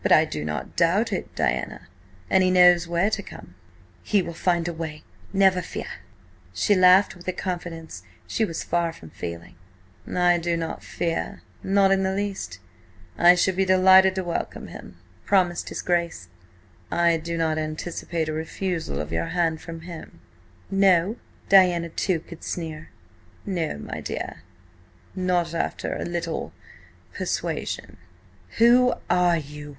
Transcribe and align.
But 0.00 0.12
I 0.16 0.24
do 0.24 0.42
not 0.42 0.74
doubt 0.74 1.12
it, 1.12 1.34
Diana, 1.36 1.86
an 2.30 2.40
he 2.40 2.50
knows 2.50 2.88
where 2.88 3.10
to 3.10 3.22
come." 3.22 3.56
"He 4.02 4.22
will 4.22 4.32
find 4.32 4.66
a 4.66 4.72
way, 4.72 5.02
never 5.34 5.60
fear!" 5.60 5.98
She 6.54 6.74
laughed 6.74 7.14
with 7.14 7.28
a 7.28 7.32
confidence 7.34 8.04
she 8.26 8.42
was 8.46 8.64
far 8.64 8.90
from 8.94 9.10
feeling. 9.10 9.56
"I 10.10 10.38
do 10.38 10.56
not 10.56 10.82
fear–not 10.82 11.90
in 11.92 12.04
the 12.04 12.14
least–I 12.14 13.34
shall 13.34 13.54
be 13.54 13.66
delighted 13.66 14.14
to 14.14 14.24
welcome 14.24 14.68
him," 14.68 14.96
promised 15.26 15.68
his 15.68 15.82
Grace. 15.82 16.30
"I 16.90 17.18
do 17.18 17.36
not 17.36 17.58
anticipate 17.58 18.30
a 18.30 18.32
refusal 18.32 19.02
of 19.02 19.12
your 19.12 19.26
hand 19.26 19.60
from 19.60 19.82
him." 19.82 20.20
"No?" 20.70 21.16
Diana, 21.50 21.90
too, 21.90 22.20
could 22.20 22.42
sneer. 22.42 22.88
"No, 23.44 23.76
my 23.76 24.00
dear. 24.00 24.36
Not 25.14 25.52
after 25.52 25.94
a 25.94 26.06
little–persuasion." 26.06 27.98
"Who 28.56 28.94
are 29.10 29.36
you?" 29.36 29.76